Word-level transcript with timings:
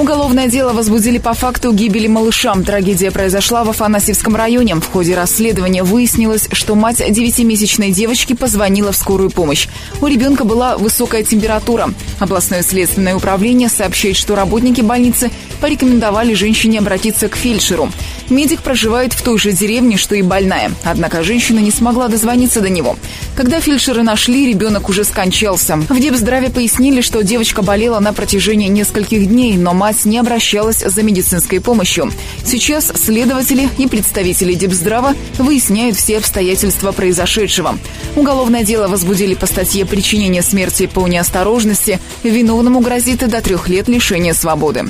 Уголовное 0.00 0.48
дело 0.48 0.72
возбудили 0.72 1.18
по 1.18 1.34
факту 1.34 1.74
гибели 1.74 2.06
малыша. 2.06 2.54
Трагедия 2.54 3.10
произошла 3.10 3.64
в 3.64 3.68
Афанасьевском 3.68 4.34
районе. 4.34 4.76
В 4.76 4.86
ходе 4.90 5.14
расследования 5.14 5.82
выяснилось, 5.82 6.48
что 6.52 6.74
мать 6.74 7.02
девятимесячной 7.06 7.90
девочки 7.90 8.32
позвонила 8.32 8.92
в 8.92 8.96
скорую 8.96 9.28
помощь. 9.28 9.68
У 10.00 10.06
ребенка 10.06 10.44
была 10.44 10.78
высокая 10.78 11.22
температура. 11.22 11.92
Областное 12.18 12.62
следственное 12.62 13.14
управление 13.14 13.68
сообщает, 13.68 14.16
что 14.16 14.34
работники 14.34 14.80
больницы 14.80 15.30
порекомендовали 15.60 16.32
женщине 16.32 16.78
обратиться 16.78 17.28
к 17.28 17.36
фельдшеру. 17.36 17.90
Медик 18.30 18.62
проживает 18.62 19.12
в 19.12 19.22
той 19.22 19.38
же 19.38 19.52
деревне, 19.52 19.96
что 19.96 20.14
и 20.14 20.22
больная. 20.22 20.72
Однако 20.84 21.22
женщина 21.22 21.58
не 21.58 21.70
смогла 21.70 22.08
дозвониться 22.08 22.60
до 22.60 22.68
него. 22.68 22.96
Когда 23.34 23.60
фельдшеры 23.60 24.02
нашли, 24.02 24.46
ребенок 24.46 24.88
уже 24.88 25.04
скончался. 25.04 25.76
В 25.76 25.98
Депздраве 25.98 26.48
пояснили, 26.48 27.00
что 27.00 27.22
девочка 27.22 27.62
болела 27.62 27.98
на 27.98 28.12
протяжении 28.12 28.68
нескольких 28.68 29.26
дней, 29.26 29.56
но 29.56 29.74
мать 29.74 30.04
не 30.04 30.18
обращалась 30.18 30.78
за 30.78 31.02
медицинской 31.02 31.60
помощью. 31.60 32.12
Сейчас 32.44 32.92
следователи 32.94 33.68
и 33.78 33.88
представители 33.88 34.54
Депздрава 34.54 35.14
выясняют 35.38 35.96
все 35.96 36.18
обстоятельства 36.18 36.92
произошедшего. 36.92 37.78
Уголовное 38.16 38.62
дело 38.62 38.88
возбудили 38.88 39.34
по 39.34 39.46
статье 39.46 39.84
«Причинение 39.84 40.42
смерти 40.42 40.86
по 40.86 41.06
неосторожности». 41.08 41.98
Виновному 42.22 42.80
грозит 42.80 43.28
до 43.28 43.40
трех 43.40 43.68
лет 43.68 43.88
лишения 43.88 44.34
свободы. 44.34 44.84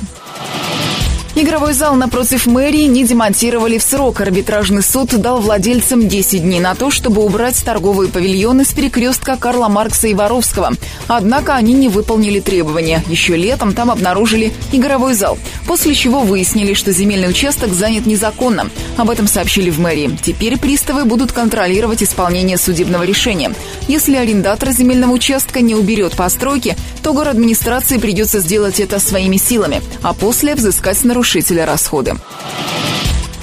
Игровой 1.33 1.73
зал 1.73 1.95
напротив 1.95 2.45
мэрии 2.45 2.87
не 2.87 3.05
демонтировали 3.05 3.77
в 3.77 3.83
срок. 3.83 4.19
Арбитражный 4.19 4.83
суд 4.83 5.09
дал 5.21 5.39
владельцам 5.39 6.09
10 6.09 6.43
дней 6.43 6.59
на 6.59 6.75
то, 6.75 6.91
чтобы 6.91 7.23
убрать 7.23 7.63
торговые 7.63 8.11
павильоны 8.11 8.65
с 8.65 8.73
перекрестка 8.73 9.37
Карла 9.37 9.69
Маркса 9.69 10.09
и 10.09 10.13
Воровского. 10.13 10.73
Однако 11.07 11.55
они 11.55 11.71
не 11.71 11.87
выполнили 11.87 12.41
требования. 12.41 13.01
Еще 13.07 13.37
летом 13.37 13.73
там 13.73 13.91
обнаружили 13.91 14.51
игровой 14.73 15.13
зал, 15.13 15.39
после 15.67 15.95
чего 15.95 16.19
выяснили, 16.19 16.73
что 16.73 16.91
земельный 16.91 17.29
участок 17.29 17.71
занят 17.71 18.05
незаконно. 18.05 18.69
Об 18.97 19.09
этом 19.09 19.25
сообщили 19.25 19.69
в 19.69 19.79
мэрии. 19.79 20.17
Теперь 20.21 20.59
приставы 20.59 21.05
будут 21.05 21.31
контролировать 21.31 22.03
исполнение 22.03 22.57
судебного 22.57 23.03
решения. 23.03 23.53
Если 23.87 24.17
арендатор 24.17 24.71
земельного 24.71 25.13
участка 25.13 25.61
не 25.61 25.75
уберет 25.75 26.17
постройки, 26.17 26.75
то 27.01 27.13
город 27.13 27.35
администрации 27.35 27.97
придется 27.97 28.41
сделать 28.41 28.81
это 28.81 28.99
своими 28.99 29.37
силами, 29.37 29.81
а 30.03 30.13
после 30.13 30.55
взыскать 30.55 31.01
нарушение 31.05 31.20
нарушителя 31.21 31.67
расходы. 31.67 32.15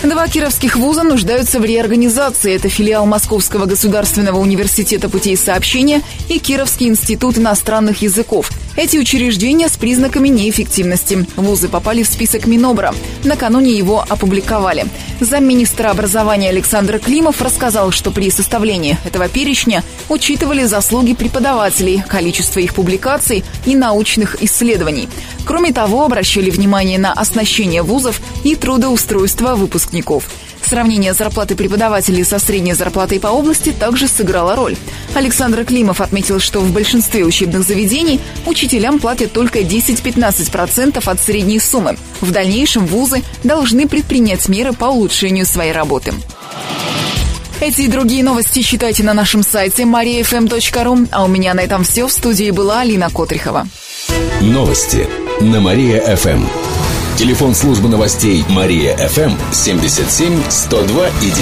Два 0.03 0.27
кировских 0.27 0.75
вуза 0.75 1.05
нуждаются 1.05 1.61
в 1.61 1.65
реорганизации. 1.65 2.57
Это 2.57 2.69
филиал 2.69 3.07
Московского 3.07 3.67
государственного 3.67 4.39
университета 4.39 5.09
путей 5.09 5.37
сообщения 5.37 6.03
и 6.29 6.41
Кировский 6.41 6.89
институт 6.89 7.39
иностранных 7.39 8.03
языков. 8.03 8.51
Эти 8.79 8.97
учреждения 8.97 9.69
с 9.69 9.77
признаками 9.77 10.29
неэффективности. 10.29 11.27
Вузы 11.35 11.69
попали 11.69 12.05
в 12.05 12.07
список 12.07 12.47
Минобра. 12.47 12.95
Накануне 13.25 13.73
его 13.73 14.05
опубликовали. 14.09 14.87
Замминистра 15.19 15.91
образования 15.91 16.51
Александр 16.51 17.01
Климов 17.01 17.43
рассказал, 17.43 17.91
что 17.91 18.13
при 18.13 18.31
составлении 18.31 18.97
этого 19.05 19.29
перечня 19.29 19.83
учитывали 20.09 20.63
заслуги 20.63 21.15
преподавателей, 21.15 22.05
количество 22.07 22.61
их 22.61 22.73
публикаций 22.73 23.43
и 23.67 23.75
научных 23.75 24.41
исследований. 24.45 25.09
Кроме 25.45 25.73
того, 25.73 26.05
обращали 26.05 26.49
внимание 26.49 27.01
на 27.01 27.13
оснащение 27.13 27.83
вузов 27.83 28.21
и 28.45 28.55
трудоустройство 28.55 29.57
выпускников. 29.57 30.31
Сравнение 30.69 31.15
зарплаты 31.15 31.57
преподавателей 31.57 32.25
со 32.25 32.39
средней 32.39 32.75
зарплатой 32.75 33.19
по 33.19 33.29
области 33.29 33.71
также 33.71 34.07
сыграло 34.07 34.55
роль. 34.55 34.77
Александр 35.15 35.65
Климов 35.65 36.03
отметил, 36.03 36.41
что 36.41 36.61
в 36.61 36.71
большинстве 36.73 37.25
учебных 37.25 37.63
заведений 37.63 38.21
учителям 38.45 38.99
платят 38.99 39.33
только 39.33 39.61
10-15% 39.61 41.03
от 41.03 41.21
средней 41.21 41.59
суммы. 41.59 41.97
В 42.21 42.33
дальнейшем 42.33 42.85
вузы 42.85 43.23
должны 43.45 43.89
предпринять 43.89 44.47
меры 44.51 44.75
по 44.75 44.85
улучшению 44.85 45.47
своей 45.47 45.73
работы. 45.73 46.13
Эти 47.61 47.83
и 47.83 47.89
другие 47.89 48.23
новости 48.23 48.61
читайте 48.61 49.03
на 49.05 49.15
нашем 49.15 49.43
сайте 49.43 49.85
mariafm.ru. 49.85 51.09
А 51.11 51.25
у 51.25 51.29
меня 51.29 51.55
на 51.55 51.61
этом 51.61 51.83
все. 51.83 52.07
В 52.07 52.13
студии 52.13 52.51
была 52.51 52.81
Алина 52.81 53.09
Котрихова. 53.09 53.67
Новости 54.43 55.09
на 55.41 55.61
Мария-ФМ. 55.63 56.78
Телефон 57.19 57.53
службы 57.53 57.89
новостей 57.89 58.45
Мария-ФМ 58.49 59.53
77 59.53 60.41
102 60.49 61.09
и 61.09 61.33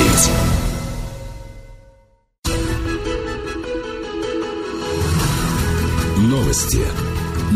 9. 6.16 6.30
Новости 6.30 6.80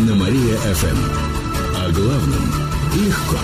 на 0.07 0.15
Мария-ФМ. 0.17 0.99
О 1.79 1.91
главном 1.93 2.45
легко. 2.97 3.39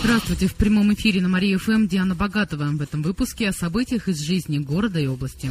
Здравствуйте. 0.00 0.46
В 0.46 0.54
прямом 0.54 0.94
эфире 0.94 1.20
на 1.20 1.28
Мария-ФМ 1.28 1.86
Диана 1.86 2.14
Богатова. 2.14 2.64
В 2.64 2.80
этом 2.80 3.02
выпуске 3.02 3.50
о 3.50 3.52
событиях 3.52 4.08
из 4.08 4.20
жизни 4.20 4.56
города 4.56 4.98
и 4.98 5.06
области. 5.06 5.50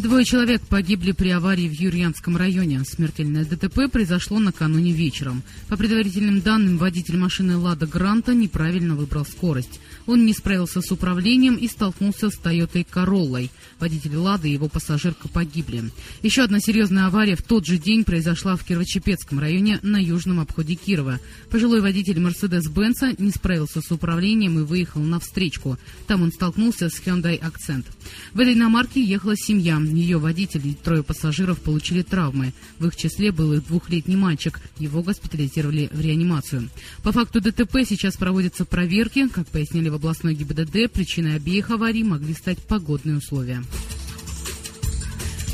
Двое 0.00 0.24
человек 0.24 0.62
погибли 0.62 1.12
при 1.12 1.28
аварии 1.28 1.68
в 1.68 1.72
Юрьянском 1.72 2.34
районе. 2.34 2.82
Смертельное 2.86 3.44
ДТП 3.44 3.80
произошло 3.92 4.38
накануне 4.38 4.92
вечером. 4.92 5.42
По 5.68 5.76
предварительным 5.76 6.40
данным, 6.40 6.78
водитель 6.78 7.18
машины 7.18 7.58
«Лада 7.58 7.86
Гранта» 7.86 8.32
неправильно 8.32 8.94
выбрал 8.96 9.26
скорость. 9.26 9.78
Он 10.06 10.24
не 10.24 10.32
справился 10.32 10.80
с 10.80 10.90
управлением 10.90 11.54
и 11.56 11.68
столкнулся 11.68 12.30
с 12.30 12.36
«Тойотой 12.38 12.86
Короллой». 12.88 13.50
Водитель 13.78 14.16
«Лады» 14.16 14.48
и 14.48 14.54
его 14.54 14.68
пассажирка 14.70 15.28
погибли. 15.28 15.90
Еще 16.22 16.44
одна 16.44 16.60
серьезная 16.60 17.06
авария 17.06 17.36
в 17.36 17.42
тот 17.42 17.66
же 17.66 17.76
день 17.76 18.04
произошла 18.04 18.56
в 18.56 18.66
Кирово-Чепецком 18.66 19.38
районе 19.38 19.80
на 19.82 19.98
южном 19.98 20.40
обходе 20.40 20.76
Кирова. 20.76 21.20
Пожилой 21.50 21.82
водитель 21.82 22.20
«Мерседес-Бенца» 22.20 23.12
не 23.18 23.30
справился 23.32 23.82
с 23.82 23.92
управлением 23.92 24.58
и 24.60 24.62
выехал 24.62 25.02
на 25.02 25.20
встречку. 25.20 25.76
Там 26.06 26.22
он 26.22 26.32
столкнулся 26.32 26.88
с 26.88 26.98
Hyundai 27.00 27.38
Accent. 27.38 27.84
В 28.32 28.40
этой 28.40 28.54
иномарке 28.54 29.04
ехала 29.04 29.36
семья. 29.36 29.78
Ее 29.94 30.18
водитель 30.18 30.66
и 30.66 30.74
трое 30.74 31.02
пассажиров 31.02 31.60
получили 31.60 32.02
травмы. 32.02 32.52
В 32.78 32.86
их 32.86 32.96
числе 32.96 33.32
был 33.32 33.52
и 33.52 33.60
двухлетний 33.60 34.16
мальчик. 34.16 34.60
Его 34.78 35.02
госпитализировали 35.02 35.90
в 35.92 36.00
реанимацию. 36.00 36.70
По 37.02 37.12
факту 37.12 37.40
ДТП 37.40 37.78
сейчас 37.86 38.16
проводятся 38.16 38.64
проверки. 38.64 39.28
Как 39.28 39.48
пояснили 39.48 39.88
в 39.88 39.94
областной 39.94 40.34
ГИБДД, 40.34 40.92
причиной 40.92 41.36
обеих 41.36 41.70
аварий 41.70 42.04
могли 42.04 42.34
стать 42.34 42.58
погодные 42.58 43.18
условия. 43.18 43.62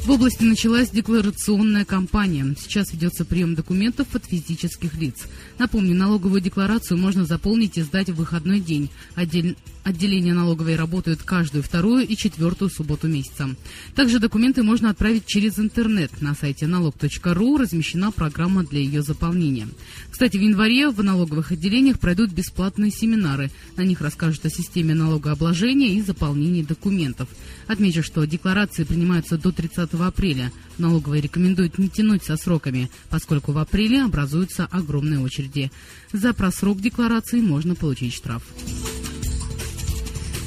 В 0.06 0.10
области 0.12 0.44
началась 0.44 0.90
декларационная 0.90 1.84
кампания. 1.84 2.54
Сейчас 2.60 2.92
ведется 2.92 3.24
прием 3.24 3.56
документов 3.56 4.06
от 4.14 4.24
физических 4.24 4.94
лиц. 4.94 5.26
Напомню, 5.58 5.96
налоговую 5.96 6.40
декларацию 6.40 6.96
можно 6.96 7.24
заполнить 7.24 7.76
и 7.76 7.82
сдать 7.82 8.10
в 8.10 8.14
выходной 8.14 8.60
день. 8.60 8.88
Отдель... 9.16 9.56
Отделения 9.86 10.34
налоговой 10.34 10.74
работают 10.74 11.22
каждую 11.22 11.62
вторую 11.62 12.04
и 12.04 12.16
четвертую 12.16 12.70
субботу 12.70 13.06
месяца. 13.06 13.54
Также 13.94 14.18
документы 14.18 14.64
можно 14.64 14.90
отправить 14.90 15.26
через 15.26 15.60
интернет. 15.60 16.20
На 16.20 16.34
сайте 16.34 16.66
налог.ру 16.66 17.56
размещена 17.56 18.10
программа 18.10 18.64
для 18.64 18.80
ее 18.80 19.02
заполнения. 19.02 19.68
Кстати, 20.10 20.38
в 20.38 20.40
январе 20.40 20.90
в 20.90 21.04
налоговых 21.04 21.52
отделениях 21.52 22.00
пройдут 22.00 22.32
бесплатные 22.32 22.90
семинары. 22.90 23.52
На 23.76 23.82
них 23.82 24.00
расскажут 24.00 24.44
о 24.44 24.50
системе 24.50 24.92
налогообложения 24.94 25.90
и 25.90 26.02
заполнении 26.02 26.64
документов. 26.64 27.28
Отмечу, 27.68 28.02
что 28.02 28.24
декларации 28.24 28.82
принимаются 28.82 29.38
до 29.38 29.52
30 29.52 29.94
апреля. 30.02 30.52
Налоговая 30.78 31.20
рекомендует 31.20 31.78
не 31.78 31.88
тянуть 31.88 32.24
со 32.24 32.36
сроками, 32.36 32.90
поскольку 33.10 33.52
в 33.52 33.58
апреле 33.58 34.02
образуются 34.02 34.66
огромные 34.70 35.20
очереди. 35.20 35.70
За 36.12 36.34
просрок 36.34 36.80
декларации 36.80 37.40
можно 37.40 37.74
получить 37.74 38.14
штраф. 38.14 38.42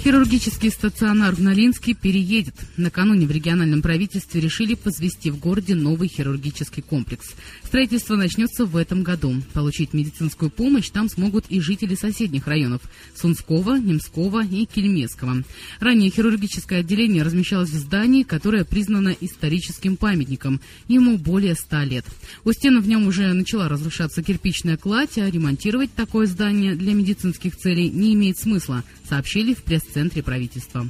Хирургический 0.02 0.72
стационар 0.72 1.36
в 1.36 1.42
Налинске 1.42 1.94
переедет. 1.94 2.56
Накануне 2.78 3.28
в 3.28 3.32
региональном 3.32 3.82
правительстве 3.82 4.40
решили 4.40 4.78
возвести 4.82 5.30
в 5.30 5.38
городе 5.38 5.76
новый 5.76 6.08
хирургический 6.08 6.82
комплекс. 6.82 7.36
Строительство 7.66 8.16
начнется 8.16 8.64
в 8.66 8.78
этом 8.78 9.04
году. 9.04 9.36
Получить 9.54 9.94
медицинскую 9.94 10.52
помощь 10.52 10.90
там 10.90 11.10
смогут 11.10 11.48
и 11.50 11.60
жители 11.60 11.96
соседних 11.96 12.48
районов– 12.48 12.82
Сунского, 13.16 13.76
Немского 13.76 14.46
и 14.46 14.66
Кельмецкого. 14.66 15.44
Ранее 15.82 16.12
хирургическое 16.12 16.80
отделение 16.80 17.24
размещалось 17.24 17.70
в 17.70 17.78
здании, 17.78 18.24
которое 18.24 18.64
признано 18.64 19.14
историческим 19.20 19.98
памятником. 19.98 20.62
Ему 20.88 21.18
более 21.18 21.56
ста 21.56 21.84
лет. 21.84 22.06
У 22.46 22.54
стен 22.54 22.80
в 22.80 22.88
нем 22.88 23.06
уже 23.06 23.34
начала 23.34 23.68
разрушаться 23.68 24.24
кирпичная 24.24 24.78
кладь, 24.78 25.18
а 25.18 25.30
ремонтировать 25.30 25.94
такое 25.94 26.26
здание 26.26 26.76
для 26.76 26.94
медицинских 26.94 27.58
целей 27.58 27.90
не 27.90 28.14
имеет 28.14 28.38
смысла, 28.38 28.86
сообщили 29.10 29.54
в 29.54 29.64
пресс-центре 29.90 30.24
правительства. 30.24 30.88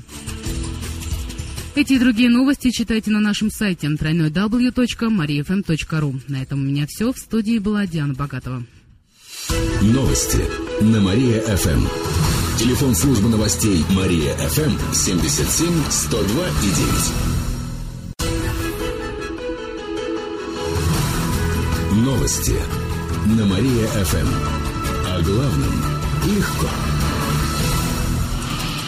Эти 1.76 1.94
и 1.94 2.00
другие 2.00 2.30
новости 2.30 2.72
читайте 2.72 3.12
на 3.12 3.20
нашем 3.20 3.52
сайте 3.52 3.88
www.mariafm.ru. 3.88 6.22
На 6.28 6.42
этом 6.42 6.60
у 6.60 6.64
меня 6.64 6.86
все. 6.88 7.14
В 7.14 7.18
студии 7.18 7.60
была 7.60 7.88
Диана 7.88 8.14
Богатова. 8.14 8.66
Новости 9.82 10.44
на 10.82 11.00
Мария-ФМ. 11.02 11.88
Телефон 12.58 12.96
службы 12.96 13.30
новостей 13.30 13.86
Мария-ФМ 13.92 14.94
77 14.94 15.70
102 15.90 16.48
и 16.48 16.52
9. 21.94 22.06
Новости 22.06 22.56
на 23.38 23.46
Мария-ФМ. 23.46 24.28
О 25.08 25.22
главном 25.22 25.74
легко. 26.26 26.68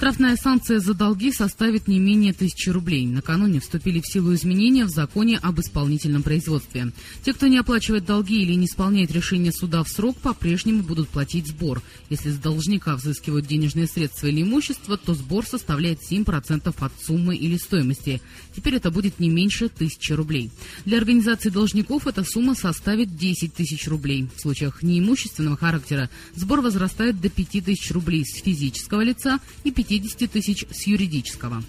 Штрафная 0.00 0.36
санкция 0.36 0.80
за 0.80 0.94
долги 0.94 1.30
составит 1.30 1.86
не 1.86 1.98
менее 1.98 2.32
тысячи 2.32 2.70
рублей. 2.70 3.04
Накануне 3.04 3.60
вступили 3.60 4.00
в 4.00 4.10
силу 4.10 4.32
изменения 4.32 4.86
в 4.86 4.88
законе 4.88 5.36
об 5.36 5.60
исполнительном 5.60 6.22
производстве. 6.22 6.92
Те, 7.22 7.34
кто 7.34 7.48
не 7.48 7.58
оплачивает 7.58 8.06
долги 8.06 8.40
или 8.42 8.54
не 8.54 8.64
исполняет 8.64 9.12
решение 9.12 9.52
суда 9.52 9.84
в 9.84 9.90
срок, 9.90 10.16
по-прежнему 10.16 10.84
будут 10.84 11.10
платить 11.10 11.48
сбор. 11.48 11.82
Если 12.08 12.30
с 12.30 12.38
должника 12.38 12.96
взыскивают 12.96 13.46
денежные 13.46 13.86
средства 13.86 14.28
или 14.28 14.40
имущество, 14.40 14.96
то 14.96 15.12
сбор 15.12 15.44
составляет 15.44 15.98
7% 16.00 16.74
от 16.74 16.92
суммы 17.04 17.36
или 17.36 17.58
стоимости. 17.58 18.22
Теперь 18.56 18.76
это 18.76 18.90
будет 18.90 19.20
не 19.20 19.28
меньше 19.28 19.68
тысячи 19.68 20.14
рублей. 20.14 20.50
Для 20.86 20.96
организации 20.96 21.50
должников 21.50 22.06
эта 22.06 22.24
сумма 22.24 22.54
составит 22.54 23.18
10 23.18 23.52
тысяч 23.52 23.86
рублей. 23.86 24.30
В 24.34 24.40
случаях 24.40 24.82
неимущественного 24.82 25.58
характера 25.58 26.08
сбор 26.34 26.62
возрастает 26.62 27.20
до 27.20 27.28
5 27.28 27.62
тысяч 27.66 27.90
рублей 27.90 28.24
с 28.24 28.42
физического 28.42 29.02
лица 29.02 29.40
и 29.62 29.70
5 29.70 29.89
50 29.90 30.30
тысяч 30.30 30.64
с 30.70 30.86
юридического. 30.86 31.64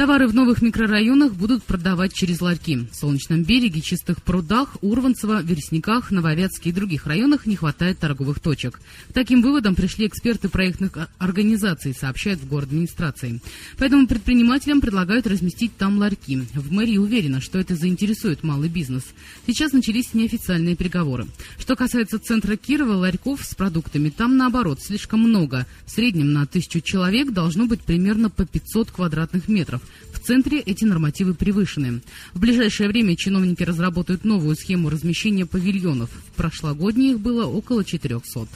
Товары 0.00 0.26
в 0.28 0.34
новых 0.34 0.62
микрорайонах 0.62 1.34
будут 1.34 1.62
продавать 1.62 2.14
через 2.14 2.40
ларьки. 2.40 2.88
В 2.90 2.96
Солнечном 2.96 3.42
береге, 3.42 3.82
Чистых 3.82 4.22
прудах, 4.22 4.78
Урванцево, 4.80 5.42
Вересниках, 5.42 6.10
Нововятске 6.10 6.70
и 6.70 6.72
других 6.72 7.06
районах 7.06 7.44
не 7.44 7.54
хватает 7.54 7.98
торговых 7.98 8.40
точек. 8.40 8.80
К 9.10 9.12
таким 9.12 9.42
выводам 9.42 9.74
пришли 9.74 10.06
эксперты 10.06 10.48
проектных 10.48 10.92
организаций, 11.18 11.92
сообщают 11.92 12.40
в 12.40 12.48
город 12.48 12.68
администрации. 12.68 13.42
Поэтому 13.76 14.06
предпринимателям 14.06 14.80
предлагают 14.80 15.26
разместить 15.26 15.76
там 15.76 15.98
ларьки. 15.98 16.46
В 16.54 16.72
мэрии 16.72 16.96
уверена, 16.96 17.42
что 17.42 17.58
это 17.58 17.76
заинтересует 17.76 18.42
малый 18.42 18.70
бизнес. 18.70 19.04
Сейчас 19.46 19.74
начались 19.74 20.14
неофициальные 20.14 20.76
переговоры. 20.76 21.26
Что 21.58 21.76
касается 21.76 22.18
центра 22.18 22.56
Кирова, 22.56 22.94
ларьков 22.94 23.44
с 23.44 23.54
продуктами 23.54 24.08
там 24.08 24.38
наоборот 24.38 24.80
слишком 24.80 25.20
много. 25.20 25.66
В 25.84 25.90
среднем 25.90 26.32
на 26.32 26.46
тысячу 26.46 26.80
человек 26.80 27.32
должно 27.32 27.66
быть 27.66 27.82
примерно 27.82 28.30
по 28.30 28.46
500 28.46 28.92
квадратных 28.92 29.46
метров. 29.48 29.82
В 30.12 30.18
центре 30.18 30.60
эти 30.60 30.84
нормативы 30.84 31.34
превышены. 31.34 32.02
В 32.34 32.40
ближайшее 32.40 32.88
время 32.88 33.16
чиновники 33.16 33.62
разработают 33.62 34.24
новую 34.24 34.56
схему 34.56 34.90
размещения 34.90 35.46
павильонов. 35.46 36.10
В 36.10 36.36
прошлогодние 36.36 37.12
их 37.12 37.20
было 37.20 37.46
около 37.46 37.84
400. 37.84 38.48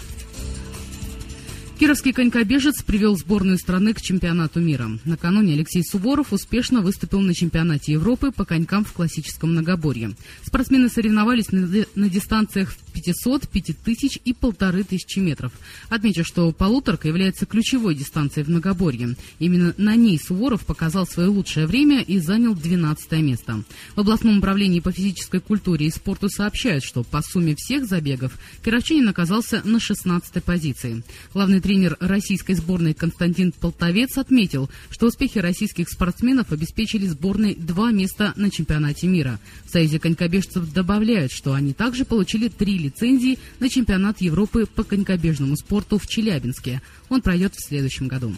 Кировский 1.79 2.13
конькобежец 2.13 2.85
привел 2.85 3.17
сборную 3.17 3.59
страны 3.59 3.95
к 3.95 4.01
чемпионату 4.01 4.61
мира. 4.61 4.89
Накануне 5.05 5.55
Алексей 5.55 5.83
Суворов 5.83 6.33
успешно 6.33 6.83
выступил 6.83 7.21
на 7.21 7.35
чемпионате 7.35 7.93
Европы 7.93 8.31
по 8.31 8.45
конькам 8.45 8.85
в 8.85 8.93
классическом 8.93 9.51
многоборье. 9.51 10.15
Спортсмены 10.45 10.89
соревновались 10.89 11.51
на, 11.51 11.69
на 11.97 12.09
дистанциях 12.09 12.77
500, 12.93 13.49
5000 13.49 14.21
и 14.25 14.33
1500 14.41 15.17
метров. 15.17 15.53
Отмечу, 15.89 16.25
что 16.25 16.53
полуторка 16.53 17.09
является 17.09 17.45
ключевой 17.45 17.97
дистанцией 17.97 18.45
в 18.45 18.49
многоборье. 18.49 19.17
Именно 19.41 19.75
на 19.77 19.97
ней 19.97 20.19
Суворов 20.19 20.65
показал 20.65 21.09
свое 21.09 21.29
лучшее 21.29 21.67
время 21.67 22.03
и 22.03 22.19
занял 22.21 22.55
12 22.55 23.13
место. 23.21 23.65
В 23.97 24.01
областном 24.01 24.39
управлении 24.39 24.79
по 24.79 24.93
физической 24.93 25.41
культуре 25.41 25.89
и 25.89 25.91
спорту 25.91 26.29
сообщают, 26.29 26.85
что 26.85 27.03
по 27.03 27.21
сумме 27.21 27.57
всех 27.57 27.87
забегов 27.87 28.39
кировчанин 28.65 29.09
оказался 29.09 29.61
на 29.65 29.81
16 29.81 30.43
позиции. 30.45 31.03
Главный 31.33 31.61
тренер 31.65 31.97
российской 31.99 32.53
сборной 32.53 32.93
Константин 32.93 33.51
Полтовец 33.51 34.19
отметил, 34.19 34.69
что 34.91 35.07
успехи 35.07 35.39
российских 35.39 35.89
спортсменов 35.89 36.53
обеспечили 36.53 37.07
сборной 37.07 37.55
два 37.55 37.91
места 37.91 38.35
на 38.37 38.51
чемпионате 38.51 39.07
мира. 39.07 39.41
В 39.65 39.71
Союзе 39.71 39.99
конькобежцев 39.99 40.71
добавляют, 40.75 41.33
что 41.33 41.55
они 41.55 41.73
также 41.73 42.05
получили 42.05 42.49
три 42.49 42.77
лицензии 42.77 43.39
на 43.61 43.71
чемпионат 43.71 44.21
Европы 44.21 44.67
по 44.67 44.85
конькобежному 44.85 45.57
спорту 45.57 45.99
в 45.99 46.07
Челябинске. 46.07 46.83
Он 47.09 47.23
пройдет 47.23 47.55
в 47.55 47.67
следующем 47.67 48.09
году. 48.09 48.35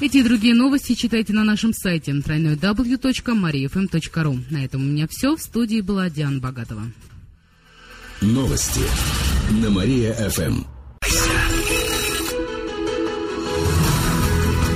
Эти 0.00 0.16
и 0.16 0.24
другие 0.24 0.56
новости 0.56 0.94
читайте 0.94 1.32
на 1.32 1.44
нашем 1.44 1.72
сайте 1.72 2.10
www.mariafm.ru. 2.10 4.40
На 4.50 4.64
этом 4.64 4.82
у 4.82 4.86
меня 4.86 5.06
все. 5.08 5.36
В 5.36 5.40
студии 5.40 5.80
была 5.80 6.10
Диана 6.10 6.40
Богатова. 6.40 6.90
Новости 8.20 8.80
на 9.62 9.70
Мария-ФМ. 9.70 10.81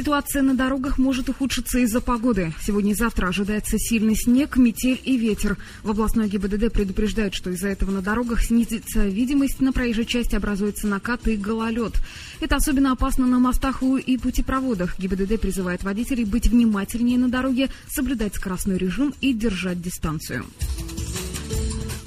Ситуация 0.00 0.40
на 0.40 0.54
дорогах 0.54 0.96
может 0.96 1.28
ухудшиться 1.28 1.78
из-за 1.80 2.00
погоды. 2.00 2.54
Сегодня 2.64 2.92
и 2.92 2.94
завтра 2.94 3.28
ожидается 3.28 3.76
сильный 3.78 4.16
снег, 4.16 4.56
метель 4.56 4.98
и 5.04 5.18
ветер. 5.18 5.58
В 5.82 5.90
областной 5.90 6.26
ГИБДД 6.26 6.72
предупреждают, 6.72 7.34
что 7.34 7.50
из-за 7.50 7.68
этого 7.68 7.90
на 7.90 8.00
дорогах 8.00 8.42
снизится 8.42 9.04
видимость, 9.04 9.60
на 9.60 9.74
проезжей 9.74 10.06
части 10.06 10.34
образуется 10.34 10.86
накат 10.86 11.28
и 11.28 11.36
гололед. 11.36 11.92
Это 12.40 12.56
особенно 12.56 12.92
опасно 12.92 13.26
на 13.26 13.38
мостах 13.40 13.82
и 13.82 14.16
путепроводах. 14.16 14.98
ГИБДД 14.98 15.38
призывает 15.38 15.84
водителей 15.84 16.24
быть 16.24 16.46
внимательнее 16.46 17.18
на 17.18 17.28
дороге, 17.28 17.68
соблюдать 17.86 18.34
скоростной 18.34 18.78
режим 18.78 19.12
и 19.20 19.34
держать 19.34 19.82
дистанцию. 19.82 20.46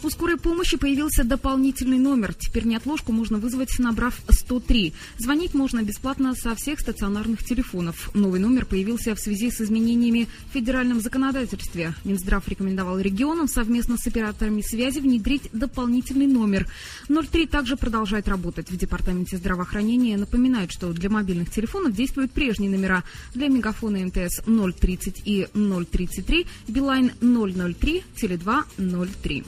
У 0.04 0.10
скорой 0.10 0.36
помощи 0.36 0.76
появился 0.76 1.24
дополнительный 1.24 1.98
номер. 1.98 2.34
Теперь 2.34 2.66
неотложку 2.66 3.14
можно 3.14 3.38
вызвать, 3.38 3.80
набрав 3.80 4.20
103. 4.30 4.94
Звонить 5.18 5.54
можно 5.54 5.82
бесплатно 5.82 6.36
со 6.36 6.56
всех 6.56 6.82
стационарных 6.82 7.42
телефонов. 7.42 8.10
Новый 8.14 8.42
номер 8.42 8.66
появился 8.66 9.16
в 9.16 9.20
связи 9.20 9.50
с 9.50 9.62
изменениями 9.62 10.28
в 10.50 10.54
федеральном 10.54 11.00
законодательстве. 11.00 11.94
Минздрав 12.04 12.46
рекомендовал 12.50 13.00
регионам 13.00 13.48
совместно 13.48 13.98
с 13.98 14.06
операторами 14.06 14.60
связи 14.60 15.00
внедрить 15.00 15.50
дополнительный 15.54 16.28
номер. 16.28 16.68
03 17.08 17.48
также 17.48 17.78
продолжает 17.78 18.28
работать. 18.28 18.70
В 18.70 18.76
Департаменте 18.76 19.38
здравоохранения 19.38 20.18
напоминают, 20.18 20.74
что 20.74 20.92
для 20.92 21.10
мобильных 21.10 21.50
телефонов 21.50 21.96
действуют 21.96 22.34
прежние 22.34 22.70
номера. 22.70 23.06
Для 23.34 23.48
мегафона 23.48 24.00
МТС 24.00 24.42
030 24.44 25.22
и 25.24 25.48
033, 25.54 26.46
Билайн 26.68 27.12
003, 27.22 28.04
Теле2 28.18 29.08
03. 29.24 29.44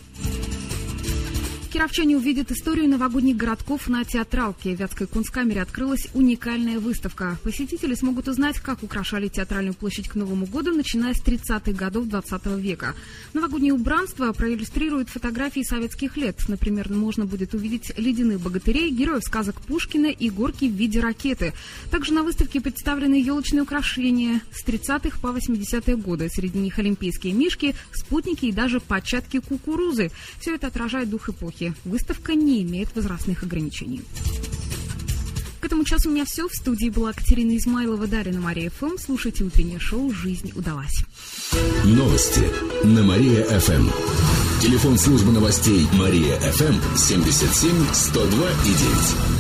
Кировчане 1.75 2.15
увидят 2.15 2.51
историю 2.51 2.87
новогодних 2.87 3.35
городков 3.35 3.89
на 3.89 4.05
театралке. 4.05 4.73
В 4.73 4.79
Вятской 4.79 5.07
кунсткамере 5.07 5.61
открылась 5.61 6.07
уникальная 6.13 6.79
выставка. 6.79 7.37
Посетители 7.43 7.95
смогут 7.95 8.29
узнать, 8.29 8.59
как 8.59 8.81
украшали 8.81 9.27
театральную 9.27 9.73
площадь 9.73 10.07
к 10.07 10.15
Новому 10.15 10.45
году, 10.45 10.71
начиная 10.73 11.13
с 11.13 11.21
30-х 11.21 11.73
годов 11.73 12.05
20 12.05 12.45
века. 12.61 12.95
Новогоднее 13.33 13.73
убранство 13.73 14.31
проиллюстрирует 14.31 15.09
фотографии 15.09 15.63
советских 15.63 16.15
лет. 16.15 16.37
Например, 16.47 16.89
можно 16.93 17.25
будет 17.25 17.53
увидеть 17.53 17.91
ледяных 17.97 18.39
богатырей, 18.39 18.89
героев 18.89 19.25
сказок 19.25 19.59
Пушкина 19.59 20.07
и 20.07 20.29
горки 20.29 20.69
в 20.69 20.73
виде 20.73 21.01
ракеты. 21.01 21.51
Также 21.91 22.13
на 22.13 22.23
выставке 22.23 22.61
представлены 22.61 23.15
елочные 23.15 23.63
украшения 23.63 24.39
с 24.53 24.65
30-х 24.65 25.19
по 25.19 25.27
80-е 25.27 25.97
годы. 25.97 26.29
Среди 26.29 26.57
них 26.57 26.79
олимпийские 26.79 27.33
мишки, 27.33 27.75
спутники 27.91 28.45
и 28.45 28.53
даже 28.53 28.79
початки 28.79 29.41
кукурузы. 29.41 30.11
Все 30.39 30.55
это 30.55 30.67
отражает 30.67 31.09
дух 31.09 31.27
эпохи 31.27 31.64
выставки. 31.69 31.95
Выставка 31.95 32.35
не 32.35 32.61
имеет 32.63 32.95
возрастных 32.95 33.43
ограничений. 33.43 34.01
К 35.59 35.65
этому 35.65 35.83
часу 35.83 36.09
у 36.09 36.11
меня 36.11 36.25
все. 36.25 36.47
В 36.47 36.53
студии 36.53 36.89
была 36.89 37.13
Катерина 37.13 37.57
Измайлова, 37.57 38.05
Дарина 38.05 38.39
Мария 38.39 38.69
ФМ. 38.69 38.97
Слушайте 39.03 39.43
утреннее 39.43 39.79
шоу 39.79 40.11
«Жизнь 40.13 40.51
удалась». 40.55 41.03
Новости 41.83 42.47
на 42.83 43.03
Мария-ФМ. 43.03 43.89
Телефон 44.61 44.97
службы 44.97 45.31
новостей 45.31 45.87
Мария-ФМ 45.93 46.97
77 46.97 47.71
102 47.93 48.49
и 48.65 48.67
9. 48.67 49.34